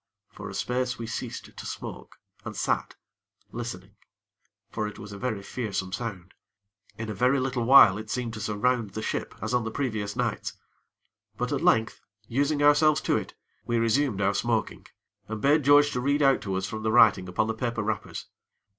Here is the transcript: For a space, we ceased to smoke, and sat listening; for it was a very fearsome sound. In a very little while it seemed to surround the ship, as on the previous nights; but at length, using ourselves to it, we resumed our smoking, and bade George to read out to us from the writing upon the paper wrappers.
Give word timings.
For 0.31 0.49
a 0.49 0.55
space, 0.55 0.97
we 0.97 1.05
ceased 1.05 1.55
to 1.55 1.65
smoke, 1.67 2.17
and 2.43 2.55
sat 2.55 2.95
listening; 3.51 3.97
for 4.71 4.87
it 4.87 4.97
was 4.97 5.11
a 5.11 5.17
very 5.19 5.43
fearsome 5.43 5.91
sound. 5.93 6.33
In 6.97 7.07
a 7.07 7.13
very 7.13 7.39
little 7.39 7.65
while 7.65 7.99
it 7.99 8.09
seemed 8.09 8.33
to 8.33 8.39
surround 8.41 8.93
the 8.93 9.03
ship, 9.03 9.35
as 9.43 9.53
on 9.53 9.63
the 9.63 9.69
previous 9.69 10.15
nights; 10.15 10.53
but 11.37 11.51
at 11.51 11.61
length, 11.61 12.01
using 12.27 12.63
ourselves 12.63 12.99
to 13.01 13.15
it, 13.15 13.35
we 13.67 13.77
resumed 13.77 14.21
our 14.21 14.33
smoking, 14.33 14.87
and 15.27 15.39
bade 15.39 15.61
George 15.63 15.91
to 15.91 16.01
read 16.01 16.23
out 16.23 16.41
to 16.41 16.55
us 16.55 16.65
from 16.65 16.81
the 16.81 16.91
writing 16.91 17.29
upon 17.29 17.45
the 17.45 17.53
paper 17.53 17.83
wrappers. 17.83 18.25